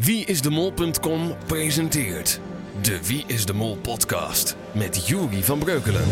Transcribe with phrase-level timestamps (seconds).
[0.00, 2.40] Wieisdemol.com presenteert
[2.82, 6.04] de Wie is de Mol podcast met Juri van Breukelen.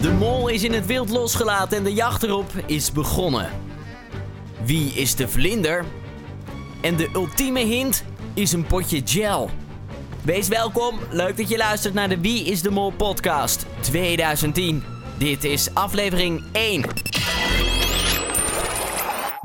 [0.00, 3.50] De mol is in het wild losgelaten en de jacht erop is begonnen.
[4.64, 5.84] Wie is de vlinder?
[6.80, 8.04] En de ultieme hint
[8.34, 9.50] is een potje gel.
[10.22, 14.82] Wees welkom, leuk dat je luistert naar de Wie is de Mol podcast 2010.
[15.18, 16.84] Dit is aflevering 1.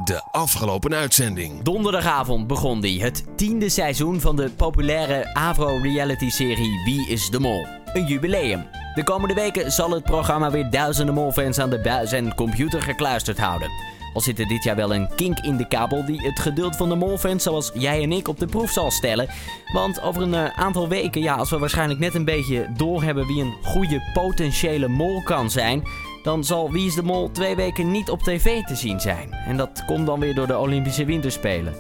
[0.06, 1.62] De afgelopen uitzending.
[1.62, 7.66] Donderdagavond begon die, het tiende seizoen van de populaire Avro-reality-serie Wie is de Mol?
[7.94, 8.66] Een jubileum.
[8.96, 13.38] De komende weken zal het programma weer duizenden molfans aan de buis en computer gekluisterd
[13.38, 13.70] houden.
[14.14, 16.90] Al zit er dit jaar wel een kink in de kabel die het geduld van
[16.90, 19.28] de molfans zoals jij en ik op de proef zal stellen.
[19.74, 23.42] Want over een eh, aantal weken, ja, als we waarschijnlijk net een beetje doorhebben wie
[23.42, 25.84] een goede potentiële mol kan zijn,
[26.26, 29.32] dan zal Wie is de Mol twee weken niet op tv te zien zijn.
[29.32, 31.74] En dat komt dan weer door de Olympische Winterspelen.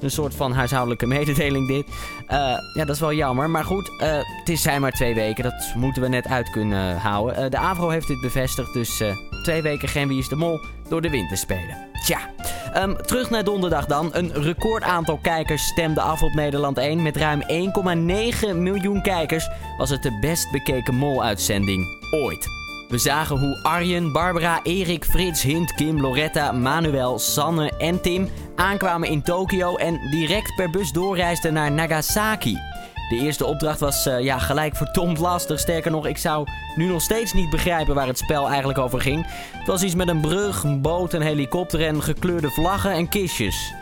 [0.00, 1.86] Een soort van huishoudelijke mededeling dit.
[2.26, 2.38] Eh,
[2.74, 3.50] ja, dat is wel jammer.
[3.50, 5.44] Maar goed, uh, het is zijn maar twee weken.
[5.44, 7.44] Dat moeten we net uit kunnen houden.
[7.44, 8.72] Uh, de AVRO heeft dit bevestigd.
[8.72, 9.02] Dus
[9.42, 11.86] twee weken geen Wie is de Mol door de Winterspelen.
[12.04, 12.18] Tja.
[12.76, 14.10] Um, terug naar donderdag dan.
[14.12, 17.02] Een record aantal kijkers stemde af op Nederland 1.
[17.02, 22.57] Met ruim 1,9 miljoen kijkers was het de best bekeken mol-uitzending ooit.
[22.88, 29.08] We zagen hoe Arjen, Barbara, Erik, Frits, Hint, Kim, Loretta, Manuel, Sanne en Tim aankwamen
[29.08, 32.58] in Tokio en direct per bus doorreisden naar Nagasaki.
[33.08, 35.60] De eerste opdracht was uh, ja, gelijk verdomd lastig.
[35.60, 39.26] Sterker nog, ik zou nu nog steeds niet begrijpen waar het spel eigenlijk over ging.
[39.52, 43.74] Het was iets met een brug, een boot, een helikopter en gekleurde vlaggen en kistjes.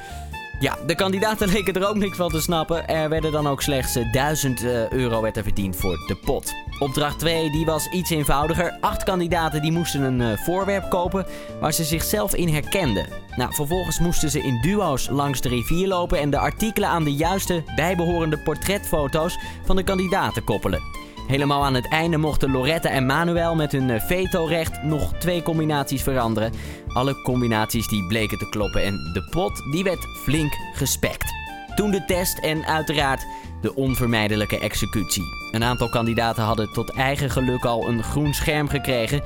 [0.61, 2.89] Ja, de kandidaten leken er ook niks van te snappen.
[2.89, 6.53] Er werden dan ook slechts 1000 uh, euro werd er verdiend voor de pot.
[6.79, 8.77] Opdracht 2 die was iets eenvoudiger.
[8.81, 11.27] Acht kandidaten die moesten een uh, voorwerp kopen
[11.61, 13.07] waar ze zichzelf in herkenden.
[13.37, 17.15] Nou, vervolgens moesten ze in duo's langs de rivier lopen en de artikelen aan de
[17.15, 21.06] juiste bijbehorende portretfoto's van de kandidaten koppelen.
[21.27, 26.03] Helemaal aan het einde mochten Loretta en Manuel met hun uh, vetorecht nog twee combinaties
[26.03, 26.53] veranderen.
[26.93, 31.35] Alle combinaties die bleken te kloppen en de pot die werd flink gespekt.
[31.75, 33.27] Toen de test en uiteraard
[33.61, 35.25] de onvermijdelijke executie.
[35.53, 39.23] Een aantal kandidaten hadden tot eigen geluk al een groen scherm gekregen,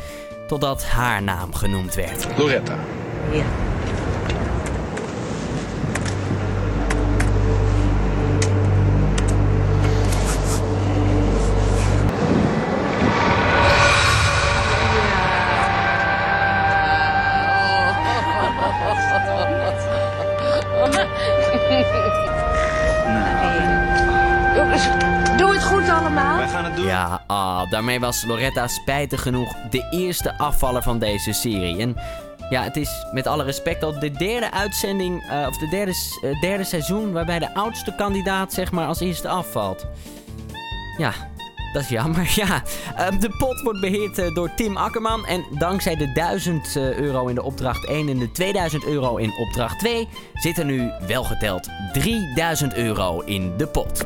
[0.46, 2.26] totdat haar naam genoemd werd.
[2.38, 2.78] Loretta.
[3.32, 3.69] Ja.
[26.76, 31.78] Ja, ah, daarmee was Loretta spijtig genoeg de eerste afvaller van deze serie.
[31.78, 31.96] En
[32.50, 35.94] ja, het is met alle respect al de derde uitzending, uh, of de derde,
[36.24, 39.86] uh, derde seizoen, waarbij de oudste kandidaat zeg maar als eerste afvalt.
[40.96, 41.12] Ja,
[41.72, 42.62] dat is jammer, ja.
[42.98, 45.26] Uh, de pot wordt beheerd uh, door Tim Akkerman.
[45.26, 49.32] En dankzij de 1000 uh, euro in de opdracht 1 en de 2000 euro in
[49.38, 50.08] opdracht 2...
[50.34, 54.04] zit er nu wel geteld 3000 euro in de pot.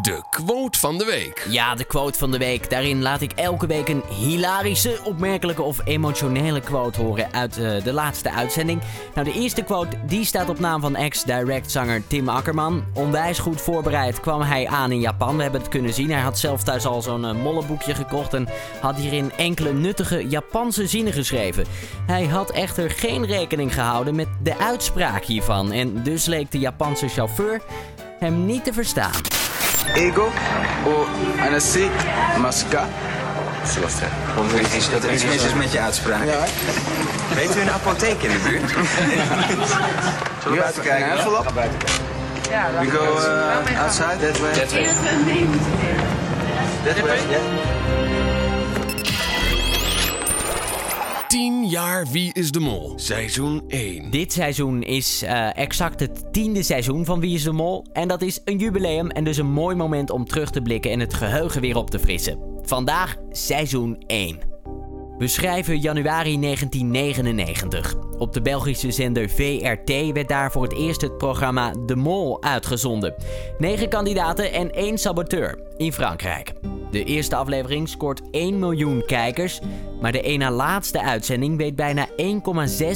[0.00, 1.46] De quote van de week.
[1.48, 2.70] Ja, de quote van de week.
[2.70, 7.92] Daarin laat ik elke week een hilarische, opmerkelijke of emotionele quote horen uit uh, de
[7.92, 8.80] laatste uitzending.
[9.14, 12.84] Nou, de eerste quote die staat op naam van ex-direct-zanger Tim Akkerman.
[12.94, 15.36] Onwijs goed voorbereid kwam hij aan in Japan.
[15.36, 16.10] We hebben het kunnen zien.
[16.10, 18.48] Hij had zelf thuis al zo'n uh, mollenboekje gekocht en
[18.80, 21.64] had hierin enkele nuttige Japanse zinnen geschreven.
[22.06, 25.72] Hij had echter geen rekening gehouden met de uitspraak hiervan.
[25.72, 27.60] En dus leek de Japanse chauffeur
[28.18, 29.20] hem niet te verstaan.
[29.94, 30.32] Ego
[30.86, 31.06] o
[31.40, 31.90] anasi
[32.38, 32.88] maska.
[33.64, 34.08] Is lastig.
[34.38, 36.24] Ongeveer dat er iets mis is met je uitspraak.
[36.24, 36.44] Ja.
[37.34, 38.70] Weet u een apotheek in de buurt?
[40.42, 41.16] Zullen we buiten kijken?
[41.16, 41.52] Ja, volop.
[42.80, 44.52] We go uh, outside, that way.
[44.52, 44.88] That way.
[46.84, 47.81] That way, yeah.
[51.32, 54.10] 10 jaar Wie is de Mol, seizoen 1.
[54.10, 57.86] Dit seizoen is uh, exact het tiende seizoen van Wie is de Mol.
[57.92, 61.00] En dat is een jubileum en dus een mooi moment om terug te blikken en
[61.00, 62.38] het geheugen weer op te frissen.
[62.62, 64.51] Vandaag seizoen 1.
[65.22, 67.94] We schrijven januari 1999.
[68.18, 73.14] Op de Belgische zender VRT werd daar voor het eerst het programma De Mol uitgezonden.
[73.58, 76.52] Negen kandidaten en één saboteur in Frankrijk.
[76.90, 79.60] De eerste aflevering scoort 1 miljoen kijkers,
[80.00, 82.14] maar de een na laatste uitzending weet bijna 1,6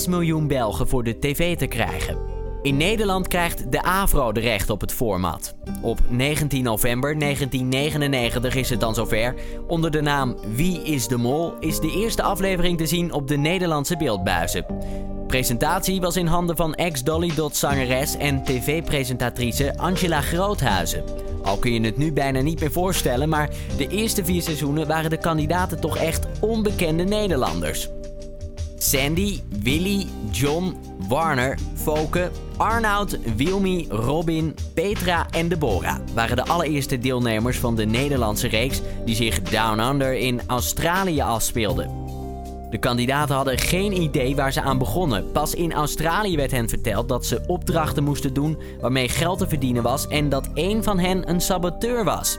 [0.08, 2.36] miljoen Belgen voor de tv te krijgen.
[2.67, 5.55] In Nederland krijgt de AVRO de recht op het format.
[5.83, 9.35] Op 19 november 1999 is het dan zover.
[9.67, 13.37] Onder de naam Wie is de Mol is de eerste aflevering te zien op de
[13.37, 14.67] Nederlandse beeldbuizen.
[15.27, 21.05] Presentatie was in handen van ex-Dolly Dot zangeres en tv-presentatrice Angela Groothuizen.
[21.43, 25.11] Al kun je het nu bijna niet meer voorstellen, maar de eerste vier seizoenen waren
[25.11, 27.89] de kandidaten toch echt onbekende Nederlanders.
[28.78, 30.76] Sandy, Willy, John,
[31.08, 38.49] Warner, Foke, Arnoud, Wilmy, Robin, Petra en Deborah waren de allereerste deelnemers van de Nederlandse
[38.49, 42.05] reeks die zich Down Under in Australië afspeelde.
[42.70, 45.32] De kandidaten hadden geen idee waar ze aan begonnen.
[45.32, 49.82] Pas in Australië werd hen verteld dat ze opdrachten moesten doen waarmee geld te verdienen
[49.82, 52.38] was en dat één van hen een saboteur was.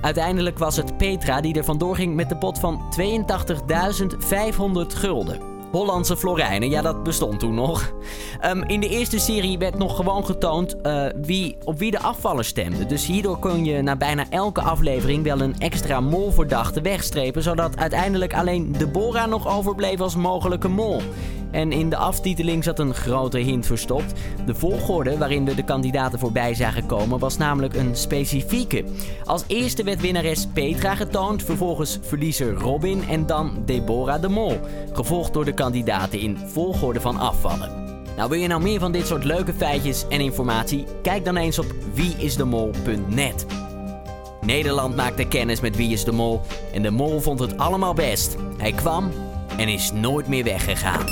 [0.00, 5.49] Uiteindelijk was het Petra die er vandoor ging met de pot van 82.500 gulden.
[5.70, 7.92] Hollandse florijnen, ja dat bestond toen nog.
[8.40, 12.44] Ehm, in de eerste serie werd nog gewoon getoond eh, wie, op wie de afvaller
[12.44, 12.86] stemde.
[12.86, 17.42] Dus hierdoor kon je na bijna elke aflevering wel een extra molverdachte wegstrepen.
[17.42, 21.00] Zodat uiteindelijk alleen Deborah nog overbleef als mogelijke mol.
[21.50, 24.12] En in de aftiteling zat een grote hint verstopt.
[24.46, 28.84] De volgorde waarin we de kandidaten voorbij zagen komen was namelijk een specifieke.
[29.24, 34.60] Als eerste werd winnares Petra getoond, vervolgens verliezer Robin en dan Deborah de Mol.
[34.92, 37.88] Gevolgd door de kandidaten in volgorde van afvallen.
[38.16, 40.84] Nou, wil je nou meer van dit soort leuke feitjes en informatie?
[41.02, 43.46] Kijk dan eens op wieisdemol.net.
[44.40, 46.40] Nederland maakte kennis met Wie is de Mol
[46.72, 48.36] en de Mol vond het allemaal best.
[48.58, 49.10] Hij kwam
[49.56, 51.06] en is nooit meer weggegaan.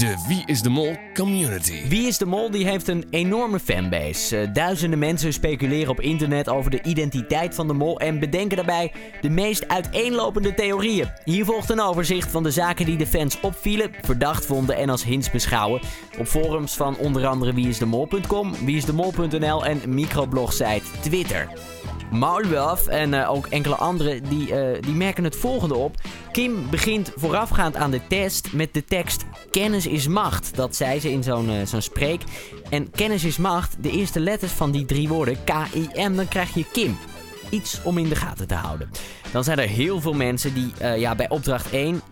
[0.00, 1.88] De Wie is de Mol community.
[1.88, 4.38] Wie is de Mol die heeft een enorme fanbase.
[4.38, 8.92] Eh, duizenden mensen speculeren op internet over de identiteit van de mol en bedenken daarbij
[9.20, 11.10] de meest uiteenlopende theorieën.
[11.24, 15.04] Hier volgt een overzicht van de zaken die de fans opvielen, verdacht vonden en als
[15.04, 15.80] hints beschouwen.
[16.18, 21.48] Op forums van onder andere wieisdemol.com, wieisdemol.nl en microblogsite Twitter.
[22.10, 25.94] Maulwurf en uh, ook enkele anderen die, uh, die merken het volgende op.
[26.32, 30.56] Kim begint voorafgaand aan de test met de tekst Kennis is macht.
[30.56, 32.22] Dat zei ze in zo'n uh, zo'n spreek.
[32.70, 36.64] En kennis is macht, de eerste letters van die drie woorden, K-I-M, dan krijg je
[36.72, 36.98] Kim.
[37.50, 38.90] Iets om in de gaten te houden.
[39.32, 42.02] Dan zijn er heel veel mensen die ja, bij opdracht 1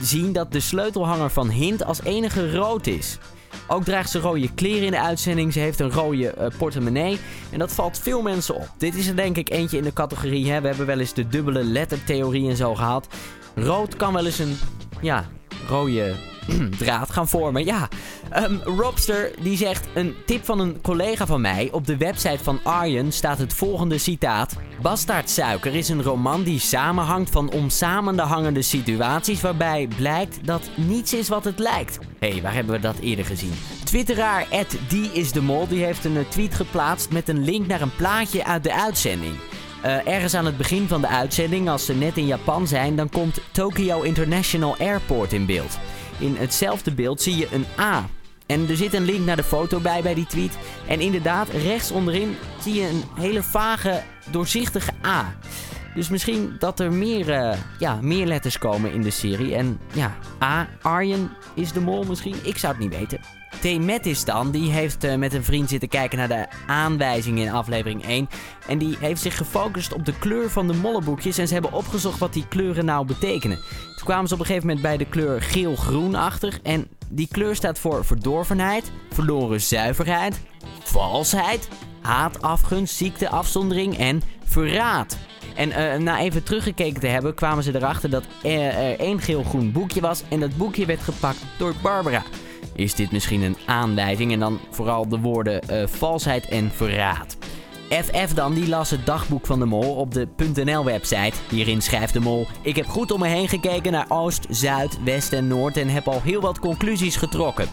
[0.00, 3.18] zien dat de sleutelhanger van Hint als enige rood is.
[3.66, 5.52] Ook draagt ze rode kleren in de uitzending.
[5.52, 7.18] Ze heeft een rode uh, portemonnee.
[7.50, 8.68] En dat valt veel mensen op.
[8.78, 10.50] Dit is er denk ik eentje in de categorie.
[10.50, 10.60] Hè?
[10.60, 13.06] We hebben wel eens de dubbele lettertheorie en zo gehad.
[13.54, 14.58] Rood kan wel eens een
[15.00, 15.28] ja,
[15.68, 16.14] rode
[16.78, 17.64] draad gaan vormen.
[17.64, 17.88] Ja,
[18.36, 21.68] um, Robster die zegt een tip van een collega van mij.
[21.72, 24.56] Op de website van Arjen staat het volgende citaat.
[24.82, 31.28] Bastaardsuiker is een roman die samenhangt van omsamende hangende situaties waarbij blijkt dat niets is
[31.28, 31.98] wat het lijkt.
[32.18, 33.52] Hé, hey, waar hebben we dat eerder gezien?
[33.84, 34.46] Twitteraar
[34.88, 37.96] die is de mol die heeft een eh, tweet geplaatst met een link naar een
[37.96, 39.34] plaatje uit de uitzending.
[39.84, 43.08] Uh, ergens aan het begin van de uitzending, als ze net in Japan zijn, dan
[43.08, 45.78] komt Tokyo International Airport in beeld.
[46.18, 48.08] In hetzelfde beeld zie je een A.
[48.46, 50.58] En er zit een link naar de foto bij bij die tweet.
[50.86, 55.34] En inderdaad, rechts onderin zie je een hele vage, doorzichtige A.
[55.94, 59.54] Dus misschien dat er meer, uh, ja, meer letters komen in de serie.
[59.54, 62.36] En ja, A, Arjen is de mol misschien.
[62.42, 63.20] Ik zou het niet weten.
[63.60, 63.80] T.
[63.80, 68.04] Mattis dan, die heeft uh, met een vriend zitten kijken naar de aanwijzingen in aflevering
[68.04, 68.28] 1.
[68.66, 71.38] En die heeft zich gefocust op de kleur van de mollenboekjes.
[71.38, 73.58] En ze hebben opgezocht wat die kleuren nou betekenen.
[73.98, 76.58] Toen kwamen ze op een gegeven moment bij de kleur geel-groen achter.
[76.62, 80.40] En die kleur staat voor verdorvenheid, verloren zuiverheid,
[80.82, 81.68] valsheid,
[82.00, 85.18] haat, afgunst, ziekte, afzondering en verraad.
[85.54, 90.00] En uh, na even teruggekeken te hebben, kwamen ze erachter dat er één geel-groen boekje
[90.00, 90.22] was.
[90.28, 92.22] En dat boekje werd gepakt door Barbara.
[92.74, 94.32] Is dit misschien een aanwijzing?
[94.32, 97.36] En dan vooral de woorden uh, valsheid en verraad.
[97.88, 100.28] FF dan, die las het dagboek van de mol op de
[100.64, 101.32] .nl website.
[101.50, 102.46] Hierin schrijft de mol...
[102.62, 106.08] Ik heb goed om me heen gekeken naar Oost, Zuid, West en Noord en heb
[106.08, 107.68] al heel wat conclusies getrokken.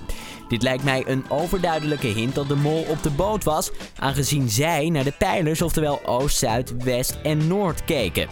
[0.48, 4.90] Dit lijkt mij een overduidelijke hint dat de mol op de boot was, aangezien zij
[4.90, 8.28] naar de pijlers, oftewel Oost, Zuid, West en Noord keken.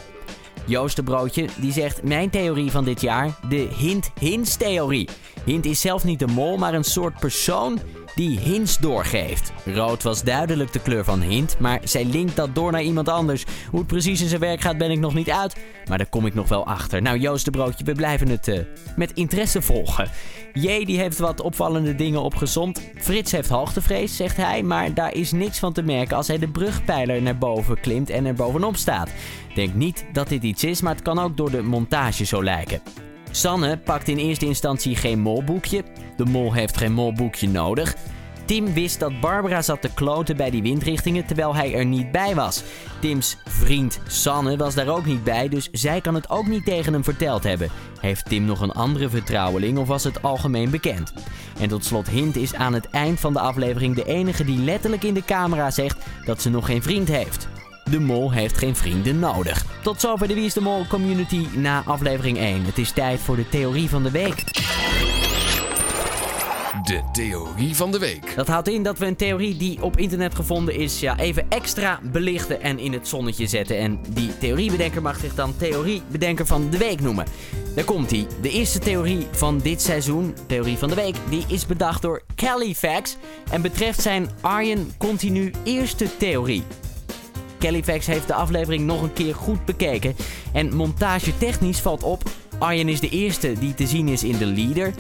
[0.66, 5.10] Joost de Broodje die zegt: Mijn theorie van dit jaar, de Hint-Hins-theorie.
[5.46, 7.80] Hint is zelf niet de mol, maar een soort persoon
[8.16, 9.52] die hints doorgeeft.
[9.66, 13.46] Rood was duidelijk de kleur van Hint, maar zij linkt dat door naar iemand anders.
[13.70, 15.56] Hoe het precies in zijn werk gaat ben ik nog niet uit,
[15.88, 17.02] maar daar kom ik nog wel achter.
[17.02, 18.60] Nou Joost de Broodje, we blijven het uh,
[18.96, 20.10] met interesse volgen.
[20.54, 22.82] J die heeft wat opvallende dingen opgezond.
[22.96, 26.48] Frits heeft hoogtevrees, zegt hij, maar daar is niks van te merken als hij de
[26.48, 29.10] brugpijler naar boven klimt en er bovenop staat.
[29.56, 33.03] Denk niet dat dit iets is, maar het kan ook door de montage zo lijken.
[33.36, 35.84] Sanne pakt in eerste instantie geen molboekje.
[36.18, 37.96] De mol heeft geen molboekje nodig.
[38.46, 42.36] Tim wist dat Barbara zat te kloten bij die windrichtingen terwijl hij er niet bij
[42.36, 42.64] was.
[43.00, 46.94] Tims vriend Sanne was daar ook niet bij, dus zij kan het ook niet tegen
[46.94, 47.70] hem verteld hebben.
[48.00, 51.14] Heeft Tim nog een andere vertrouweling of was het algemeen bekend?
[51.60, 55.04] En tot slot Hint is aan het eind van de aflevering de enige die letterlijk
[55.04, 57.48] in de camera zegt dat ze nog geen vriend heeft.
[57.90, 59.66] De mol heeft geen vrienden nodig.
[59.82, 62.66] Tot zover de Wie is de Mol community na aflevering 1.
[62.66, 64.44] Het is tijd voor de theorie van de week.
[66.84, 68.36] De theorie van de week.
[68.36, 72.00] Dat houdt in dat we een theorie die op internet gevonden is, ja, even extra
[72.04, 73.78] belichten en in het zonnetje zetten.
[73.78, 77.26] En die theoriebedenker mag zich dan theoriebedenker van de week noemen.
[77.76, 78.28] Daar komt hij.
[78.42, 83.18] De eerste theorie van dit seizoen, theorie van de week, die is bedacht door Califax
[83.52, 86.64] en betreft zijn Arjen Continu eerste theorie.
[87.64, 90.16] Califax heeft de aflevering nog een keer goed bekeken
[90.54, 92.24] en montage-technisch valt op
[92.60, 94.94] Arjen is de eerste die te zien is in de leader.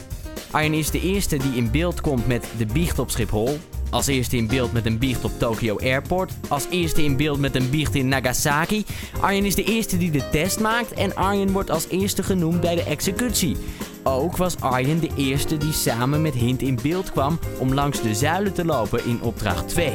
[0.52, 3.58] Arjen is de eerste die in beeld komt met de biecht op Schiphol.
[3.90, 6.32] Als eerste in beeld met een biecht op Tokyo Airport.
[6.48, 8.86] Als eerste in beeld met een biecht in Nagasaki.
[9.20, 10.94] Arjen is de eerste die de test maakt.
[10.94, 13.58] En Arjen wordt als eerste genoemd bij de executie.
[14.04, 18.16] Ook was Arjen de eerste die samen met Hint in beeld kwam om langs de
[18.16, 19.92] zuilen te lopen in opdracht 2.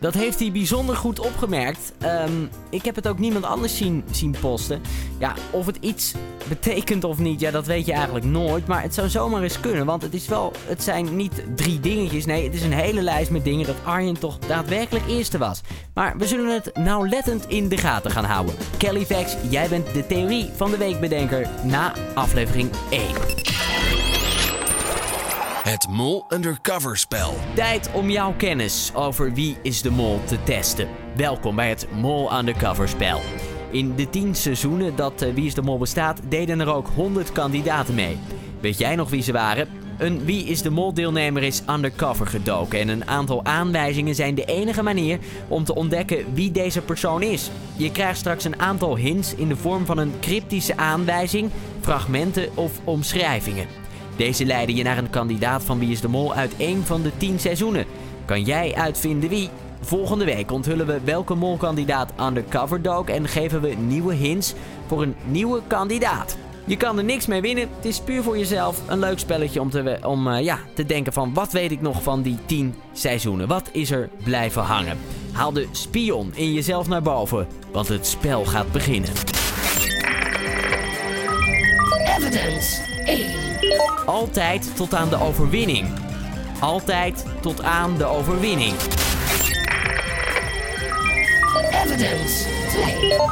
[0.00, 1.92] Dat heeft hij bijzonder goed opgemerkt.
[1.98, 4.82] Ehm, ik heb het ook niemand anders zien, zien posten.
[5.18, 6.14] Ja, of het iets
[6.48, 8.66] betekent of niet, ja, dat weet je eigenlijk nooit.
[8.66, 12.26] Maar het zou zomaar eens kunnen, want het, is wel, het zijn niet drie dingetjes.
[12.26, 15.60] Nee, het is een hele lijst met dingen dat Arjen toch daadwerkelijk eerste was.
[15.94, 18.54] Maar we zullen het nauwlettend in de gaten gaan houden.
[18.76, 23.47] Kelly Fax, jij bent de theorie van de weekbedenker na aflevering 1.
[25.68, 27.34] Het Mol Undercover spel.
[27.54, 30.88] Tijd om jouw kennis over wie is de mol te testen.
[31.16, 33.20] Welkom bij het Mol Undercover spel.
[33.70, 37.32] In de 10 seizoenen dat uh, Wie is de Mol bestaat, deden er ook 100
[37.32, 38.18] kandidaten mee.
[38.60, 39.68] Weet jij nog wie ze waren?
[39.98, 44.44] Een Wie is de Mol deelnemer is undercover gedoken en een aantal aanwijzingen zijn de
[44.44, 47.50] enige manier om te ontdekken wie deze persoon is.
[47.76, 52.72] Je krijgt straks een aantal hints in de vorm van een cryptische aanwijzing, fragmenten of
[52.84, 53.77] omschrijvingen.
[54.18, 57.10] Deze leiden je naar een kandidaat van Wie is de Mol uit één van de
[57.16, 57.86] 10 seizoenen.
[58.24, 59.50] Kan jij uitvinden wie?
[59.80, 64.54] Volgende week onthullen we welke molkandidaat undercover dook en geven we nieuwe hints
[64.86, 66.36] voor een nieuwe kandidaat.
[66.64, 67.68] Je kan er niks mee winnen.
[67.76, 71.12] Het is puur voor jezelf een leuk spelletje om, te, om uh, ja, te denken
[71.12, 73.48] van wat weet ik nog van die 10 seizoenen?
[73.48, 74.98] Wat is er blijven hangen?
[75.32, 79.10] Haal de spion in jezelf naar boven, want het spel gaat beginnen.
[82.16, 83.37] Evidence 1.
[84.08, 85.88] Altijd tot aan de overwinning.
[86.60, 88.74] Altijd tot aan de overwinning.
[91.84, 92.48] Evidence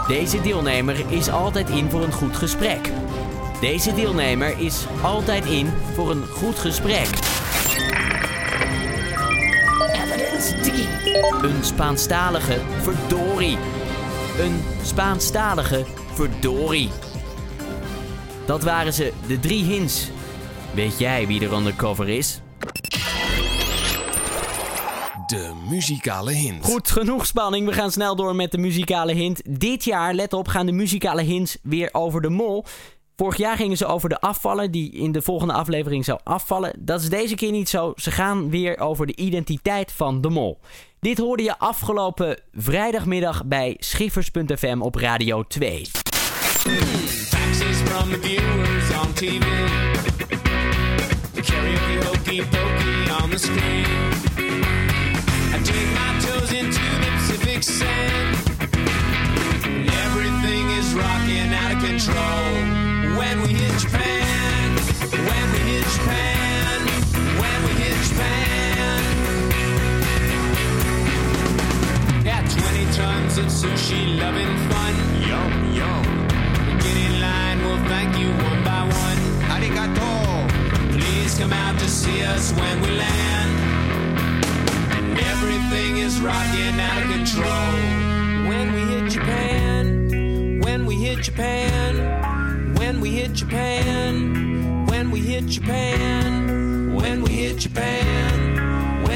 [0.07, 0.19] 2.
[0.19, 2.91] Deze deelnemer is altijd in voor een goed gesprek.
[3.61, 7.09] Deze deelnemer is altijd in voor een goed gesprek.
[9.93, 10.89] Evidence 3.
[11.51, 13.59] Een Spaanstalige verdorie.
[14.39, 16.91] Een Spaanstalige verdorie.
[18.47, 20.11] Dat waren ze, de drie hints.
[20.75, 22.41] Weet jij wie er undercover is?
[25.27, 26.65] De muzikale hint.
[26.65, 27.67] Goed, genoeg spanning.
[27.67, 29.61] We gaan snel door met de muzikale hint.
[29.61, 32.65] Dit jaar, let op, gaan de muzikale hints weer over de mol.
[33.17, 36.73] Vorig jaar gingen ze over de afvallen die in de volgende aflevering zou afvallen.
[36.79, 37.93] Dat is deze keer niet zo.
[37.97, 40.59] Ze gaan weer over de identiteit van de mol.
[41.01, 45.83] Dit hoorde je afgelopen vrijdagmiddag bij Schiffers.fm op Radio 2.
[51.47, 54.76] Karaoke hokey pokey on the screen.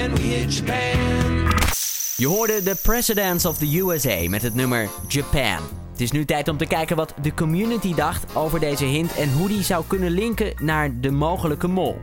[0.00, 1.48] Japan.
[2.16, 5.58] Je hoorde The Presidents of the USA met het nummer Japan.
[5.90, 9.32] Het is nu tijd om te kijken wat de community dacht over deze hint en
[9.32, 11.98] hoe die zou kunnen linken naar de mogelijke mol.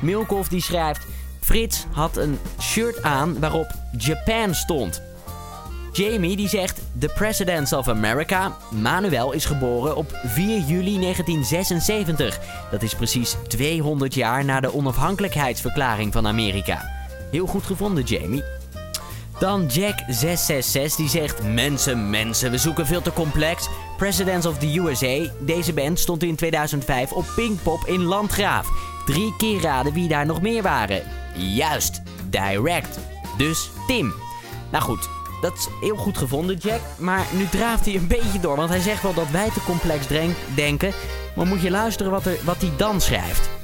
[0.00, 1.06] Milkov die schrijft:
[1.40, 5.02] Frits had een shirt aan waarop Japan stond.
[5.92, 8.56] Jamie die zegt: The Presidents of America.
[8.70, 12.38] Manuel is geboren op 4 juli 1976.
[12.70, 16.99] Dat is precies 200 jaar na de onafhankelijkheidsverklaring van Amerika.
[17.30, 18.42] Heel goed gevonden, Jamie.
[19.38, 23.68] Dan Jack666 die zegt: Mensen, mensen, we zoeken veel te complex.
[23.96, 25.30] Presidents of the USA.
[25.40, 28.68] Deze band stond in 2005 op Pinkpop in Landgraaf.
[29.06, 31.02] Drie keer raden wie daar nog meer waren.
[31.34, 32.98] Juist, Direct.
[33.36, 34.12] Dus Tim.
[34.70, 35.08] Nou goed,
[35.40, 36.80] dat is heel goed gevonden, Jack.
[36.98, 40.06] Maar nu draaft hij een beetje door, want hij zegt wel dat wij te complex
[40.54, 40.92] denken.
[41.36, 43.59] Maar moet je luisteren wat, er, wat hij dan schrijft.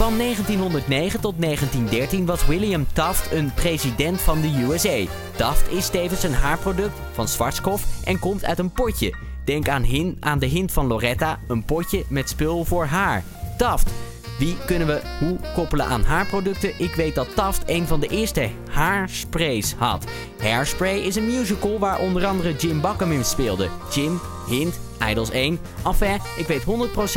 [0.00, 5.10] Van 1909 tot 1913 was William Taft een president van de USA.
[5.36, 9.14] Taft is tevens een haarproduct van Schwarzkopf en komt uit een potje.
[9.44, 13.24] Denk aan, hin, aan de hint van Loretta, een potje met spul voor haar.
[13.56, 13.90] Taft.
[14.38, 16.72] Wie kunnen we hoe koppelen aan haarproducten?
[16.78, 20.04] Ik weet dat Taft een van de eerste haarsprays had.
[20.38, 23.68] Hairspray is een musical waar onder andere Jim Buckham in speelde.
[23.94, 24.80] Jim, hint,
[25.10, 25.58] Idols 1.
[25.84, 26.64] Enfin, ik weet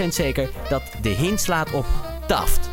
[0.06, 1.86] 100% zeker dat de hint slaat op
[2.28, 2.73] Taft.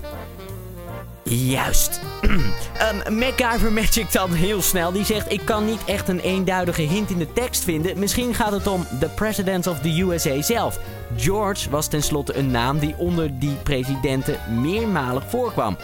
[1.22, 2.00] Juist.
[2.22, 4.92] um, MacGyver Magic dan heel snel.
[4.92, 7.98] Die zegt: Ik kan niet echt een eenduidige hint in de tekst vinden.
[7.98, 10.78] Misschien gaat het om The President of the USA zelf.
[11.16, 15.76] George was tenslotte een naam die onder die presidenten meermalig voorkwam.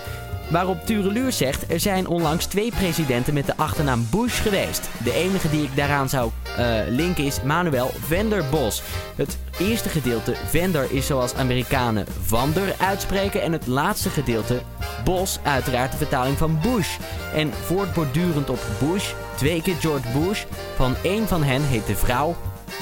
[0.50, 4.88] Waarop Tureluur zegt: Er zijn onlangs twee presidenten met de achternaam Bush geweest.
[5.04, 8.82] De enige die ik daaraan zou eh, linken is Manuel Vanderbos.
[9.16, 13.42] Het eerste gedeelte, Vander, is zoals Amerikanen Vander uitspreken.
[13.42, 14.60] En het laatste gedeelte,
[15.04, 16.96] Bos, uiteraard de vertaling van Bush.
[17.34, 20.44] En voortbordurend op Bush, twee keer George Bush.
[20.76, 22.36] Van één van hen heet de vrouw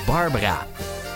[0.06, 0.66] Barbara.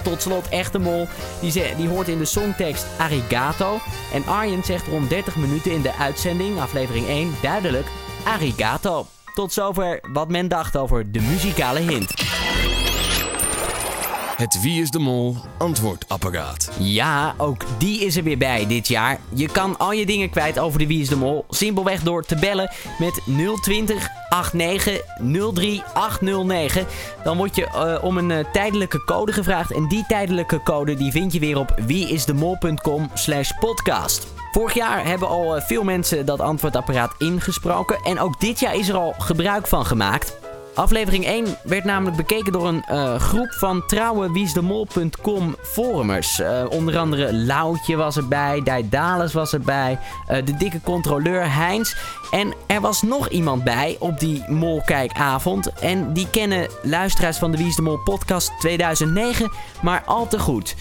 [0.02, 1.08] Tot slot Echte Mol,
[1.40, 3.78] die, die hoort in de songtekst Arigato.
[4.12, 7.86] En Arjen zegt rond 30 minuten in de uitzending, aflevering 1, duidelijk
[8.24, 9.06] Arigato.
[9.34, 12.27] Tot zover wat men dacht over de muzikale hint.
[14.38, 16.70] Het Wie is de Mol antwoordapparaat.
[16.78, 19.20] Ja, ook die is er weer bij dit jaar.
[19.34, 21.44] Je kan al je dingen kwijt over de Wie is de Mol.
[21.48, 23.20] Simpelweg door te bellen met
[23.62, 24.08] 020
[24.52, 25.00] 89
[25.54, 26.86] 03 809.
[27.24, 29.72] Dan word je eh, om een eh, tijdelijke code gevraagd.
[29.72, 34.26] En die tijdelijke code die vind je weer op wieisdemol.com slash podcast.
[34.52, 38.00] Vorig jaar hebben al eh, veel mensen dat antwoordapparaat ingesproken.
[38.02, 40.36] En ook dit jaar is er al gebruik van gemaakt.
[40.78, 46.40] Aflevering 1 werd namelijk bekeken door een eh, groep van trouwe wiesdemol.com forumers.
[46.40, 51.94] Eh, onder andere Loutje was erbij, Daedalus was erbij, eh, de dikke controleur Heinz.
[52.30, 55.72] En er was nog iemand bij op die molkijkavond.
[55.80, 60.38] En die kennen luisteraars van de Wie is de Mol podcast 2009 maar al te
[60.38, 60.74] goed.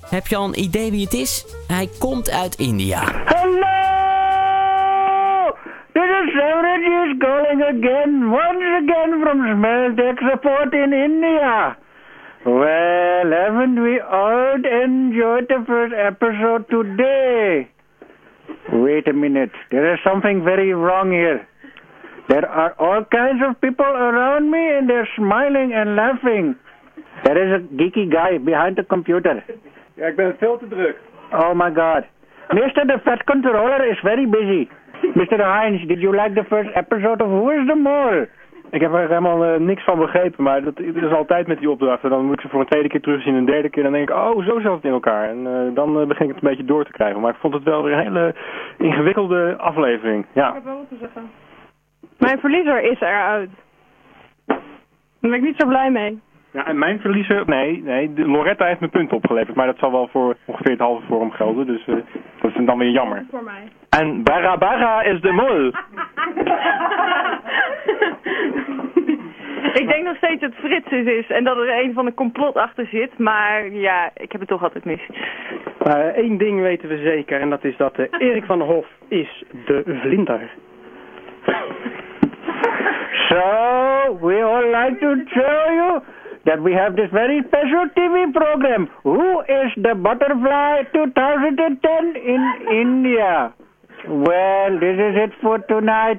[0.00, 1.44] Heb je al een idee wie het is?
[1.66, 3.02] Hij komt uit India.
[3.24, 3.79] Hello!
[6.20, 11.78] This is calling again, once again from Smell Tech Support in India.
[12.44, 17.70] Well, haven't we all enjoyed the first episode today?
[18.70, 21.48] Wait a minute, there is something very wrong here.
[22.28, 26.54] There are all kinds of people around me and they're smiling and laughing.
[27.24, 29.42] There is a geeky guy behind the computer.
[29.94, 30.96] Ja, ik ben veel te druk.
[31.32, 32.04] Oh my god.
[32.52, 32.84] Mr.
[32.86, 34.68] The Fat Controller is very busy.
[35.02, 35.38] Mr.
[35.38, 38.28] Heinz, did you like the first episode of Who is the Mole?
[38.70, 41.70] Ik heb er helemaal eh, niks van begrepen, maar dat, het is altijd met die
[41.70, 42.10] opdrachten.
[42.10, 43.82] Dan moet ik ze voor een tweede keer terugzien, een derde keer.
[43.82, 45.28] Dan denk ik, oh, zo zat het in elkaar.
[45.28, 47.20] En eh, dan eh, begin ik het een beetje door te krijgen.
[47.20, 48.34] Maar ik vond het wel weer een hele
[48.78, 50.26] ingewikkelde aflevering.
[50.32, 50.56] Ja.
[52.18, 53.50] Mijn verliezer is eruit.
[54.46, 56.20] Daar ben ik niet zo blij mee.
[56.52, 59.56] Ja, en mijn verliezer, nee, nee, de Loretta heeft mijn punt opgeleverd.
[59.56, 61.66] Maar dat zal wel voor ongeveer het halve forum gelden.
[61.66, 61.94] Dus eh,
[62.40, 63.24] dat is dan weer jammer.
[63.30, 63.68] Voor mij.
[63.88, 65.66] En Barra is de mol.
[69.80, 72.54] ik denk nog steeds dat Frits het is en dat er een van de complot
[72.54, 73.18] achter zit.
[73.18, 75.00] Maar ja, ik heb het toch altijd mis.
[75.84, 78.86] Maar één ding weten we zeker en dat is dat eh, Erik van der Hof
[79.08, 80.50] is de vlinder.
[83.28, 86.00] So, we all like to tell you
[86.50, 88.90] that we have this very special TV program.
[89.04, 92.42] Who is the Butterfly 2010 in
[92.74, 93.54] India?
[94.08, 96.18] Well, this is it for tonight.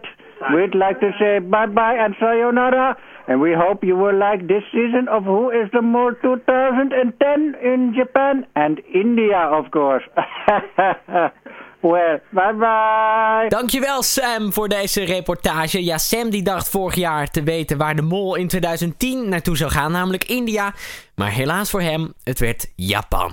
[0.56, 2.96] We'd like to say bye-bye and sayonara.
[3.28, 7.94] And we hope you will like this season of Who is the Mole 2010 in
[7.94, 10.04] Japan and India, of course.
[11.82, 13.50] well, bye-bye.
[13.50, 15.84] Dankjewel Sam voor deze reportage.
[15.84, 19.72] Ja, Sam die dacht vorig jaar te weten waar de mol in 2010 naartoe zou
[19.72, 20.72] gaan, namelijk India.
[21.15, 23.32] Maar helaas voor hem, het werd Japan.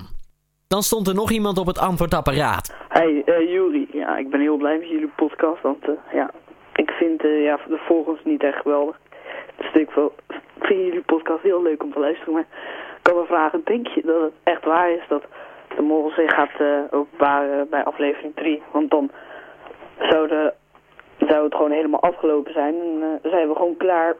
[0.67, 2.75] Dan stond er nog iemand op het antwoordapparaat.
[2.89, 3.87] Hey, Juri.
[3.91, 6.31] Ja, ik ben heel blij met jullie podcast, want eh, ja,
[6.75, 8.99] ik vind eh, ja, de volgers niet echt geweldig.
[9.57, 10.13] Dus ik wel,
[10.59, 12.47] vind jullie podcast heel leuk om te luisteren, maar
[12.97, 15.23] ik kan me vragen, denk je dat het echt waar is dat
[15.75, 18.61] de mol zich gaat eh openbaren bij aflevering 3?
[18.71, 19.11] Want dan
[19.99, 20.53] zouden,
[21.17, 22.73] zou het gewoon helemaal afgelopen zijn.
[22.73, 24.15] En eh, zijn we gewoon klaar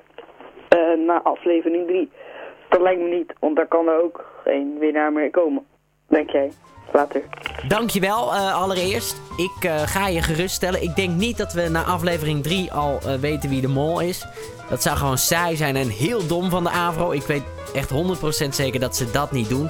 [0.70, 2.12] eh, na aflevering 3.
[2.70, 5.66] Dat lijkt me niet, want daar kan er ook geen winnaar meer komen.
[6.08, 6.52] Denk jij?
[6.94, 7.24] Later.
[7.68, 9.22] Dankjewel uh, allereerst.
[9.38, 10.84] Ik ga je geruststellen.
[10.84, 14.26] Ik denk niet dat we na aflevering 3 al weten wie de mol is.
[14.70, 17.12] Dat zou gewoon saai zijn en heel dom van de Avro.
[17.12, 19.70] Ik weet echt 100% zeker dat ze dat niet doen.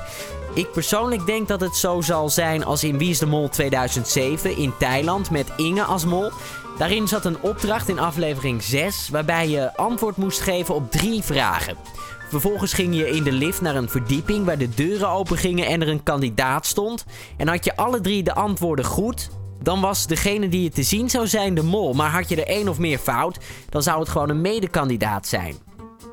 [0.59, 4.57] Ik persoonlijk denk dat het zo zal zijn als in Wie is de Mol 2007
[4.57, 6.31] in Thailand met Inge als mol.
[6.77, 11.77] Daarin zat een opdracht in aflevering 6 waarbij je antwoord moest geven op drie vragen.
[12.29, 15.81] Vervolgens ging je in de lift naar een verdieping waar de deuren open gingen en
[15.81, 17.05] er een kandidaat stond.
[17.37, 19.29] En had je alle drie de antwoorden goed,
[19.61, 21.93] dan was degene die je te zien zou zijn de mol.
[21.93, 23.37] Maar had je er één of meer fout,
[23.69, 25.55] dan zou het gewoon een medekandidaat zijn.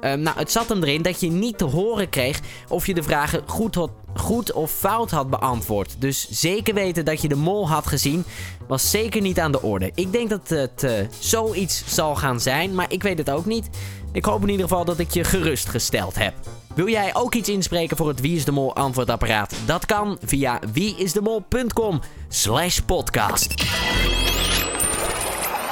[0.01, 3.03] Um, nou, het zat hem erin dat je niet te horen kreeg of je de
[3.03, 5.97] vragen goed, had, goed of fout had beantwoord.
[5.99, 8.25] Dus zeker weten dat je de mol had gezien,
[8.69, 9.91] was zeker niet aan de orde.
[9.95, 13.69] Ik denk dat het uh, zoiets zal gaan zijn, maar ik weet het ook niet.
[14.13, 16.35] Ik hoop in ieder geval dat ik je gerustgesteld heb.
[16.75, 19.55] Wil jij ook iets inspreken voor het Wie is de Mol antwoordapparaat?
[19.67, 23.55] Dat kan via wieisdemol.com slash podcast.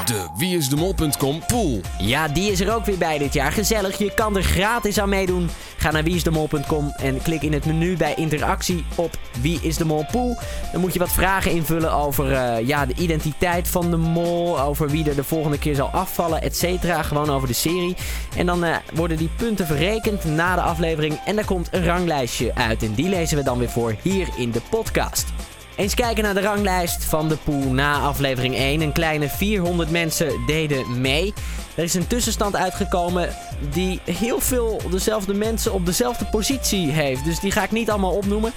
[0.05, 1.81] De wieisdemol.com pool.
[1.99, 3.53] Ja, die is er ook weer bij dit jaar.
[3.53, 5.51] Gezellig, je kan er gratis aan meedoen.
[5.85, 10.07] Ga naar wieisdemol.com en klik in het menu bij interactie op Wie is de Mol
[10.11, 10.39] pool.
[10.73, 14.91] Dan moet je wat vragen invullen over uh, ja, de identiteit van de mol, over
[14.91, 17.03] wie er de volgende keer zal afvallen, et cetera.
[17.03, 17.97] Gewoon over de serie.
[18.37, 22.55] En dan uh, worden die punten verrekend na de aflevering en er komt een ranglijstje
[22.55, 22.83] uit.
[22.83, 25.34] En die lezen we dan weer voor hier in de podcast.
[25.77, 28.81] Eens kijken naar de ranglijst van de pool na aflevering 1.
[28.81, 31.35] Een kleine 400 mensen deden mee.
[31.75, 33.29] Er is een tussenstand uitgekomen
[33.71, 37.25] die heel veel dezelfde mensen op dezelfde positie heeft.
[37.25, 38.53] Dus die ga ik niet allemaal opnoemen.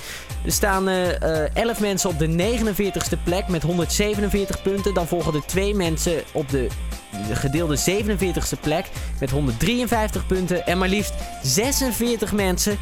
[0.45, 4.93] Er staan uh, uh, 11 mensen op de 49ste plek met 147 punten.
[4.93, 6.67] Dan volgen er twee mensen op de
[7.31, 8.85] gedeelde 47ste plek
[9.19, 10.65] met 153 punten.
[10.65, 12.77] En maar liefst 46 mensen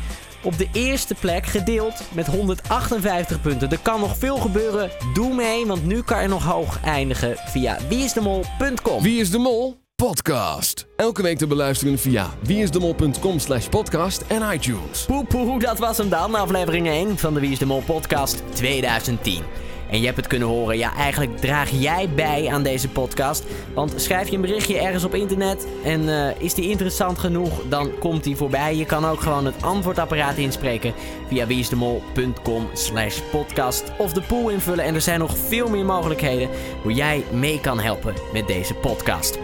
[0.46, 3.72] op de eerste plek gedeeld met 158 punten.
[3.72, 4.90] Er kan nog veel gebeuren.
[5.14, 9.04] Doe mee, want nu kan je nog hoog eindigen via wieisdemol.com.
[9.04, 9.84] Wie is de Mol?
[9.96, 10.86] Podcast.
[10.96, 15.06] Elke week te beluisteren via wieisdemol.com slash podcast en iTunes.
[15.06, 16.36] Poepoe, dat was hem dan.
[16.36, 19.44] Aflevering 1 van de Wie is de Mol podcast 2010.
[19.90, 23.44] En je hebt het kunnen horen, ja, eigenlijk draag jij bij aan deze podcast.
[23.74, 27.92] Want schrijf je een berichtje ergens op internet en uh, is die interessant genoeg, dan
[28.00, 28.76] komt die voorbij.
[28.76, 30.94] Je kan ook gewoon het antwoordapparaat inspreken
[31.28, 34.86] via wieisdemol.com slash podcast of de pool invullen.
[34.86, 36.50] En er zijn nog veel meer mogelijkheden
[36.82, 39.40] hoe jij mee kan helpen met deze podcast.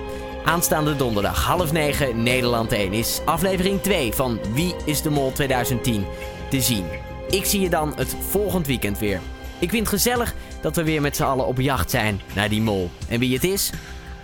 [0.46, 6.06] Aanstaande donderdag, half negen, Nederland 1, is aflevering 2 van Wie is de Mol 2010
[6.50, 6.86] te zien.
[7.30, 9.20] Ik zie je dan het volgend weekend weer.
[9.62, 12.62] Ik vind het gezellig dat we weer met z'n allen op jacht zijn naar die
[12.62, 12.90] mol.
[13.08, 13.72] En wie het is?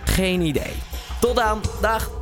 [0.04, 0.72] Geen idee.
[1.20, 2.17] Tot dan, dag!